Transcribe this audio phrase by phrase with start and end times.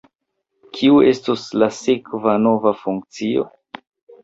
[0.77, 3.49] Kiu estos la sekva nova funkcio?